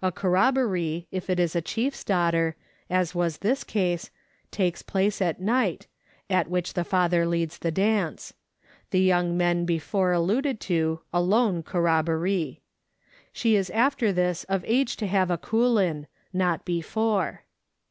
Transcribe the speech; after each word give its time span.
A 0.00 0.10
corrobboree, 0.10 1.06
if 1.10 1.28
it 1.28 1.38
is 1.38 1.54
a 1.54 1.60
chief's 1.60 2.02
daughter, 2.02 2.56
as 2.88 3.14
was 3.14 3.36
this 3.40 3.62
case, 3.62 4.08
takes 4.50 4.80
place 4.80 5.20
at 5.20 5.38
night, 5.38 5.86
at 6.30 6.48
which 6.48 6.72
the 6.72 6.82
father 6.82 7.26
leads 7.26 7.58
the 7.58 7.70
dance. 7.70 8.32
The 8.90 9.02
young 9.02 9.36
men 9.36 9.66
before 9.66 10.12
alluded 10.12 10.60
to 10.60 11.00
alone 11.12 11.62
corrobboree. 11.62 12.60
She 13.34 13.54
is 13.54 13.68
after 13.68 14.12
this 14.14 14.44
of 14.44 14.64
age 14.66 14.96
to 14.96 15.06
have 15.08 15.30
a 15.30 15.36
kooliu, 15.36 16.06
not 16.32 16.64
before. 16.64 17.42